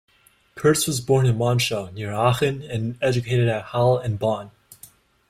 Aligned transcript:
Kurtz 0.55 0.87
was 0.87 0.99
born 0.99 1.27
in 1.27 1.37
Monschau 1.37 1.91
near 1.93 2.11
Aachen 2.11 2.63
and 2.67 2.97
educated 3.03 3.47
at 3.47 3.65
Halle 3.65 3.99
and 3.99 4.17
Bonn. 4.17 4.49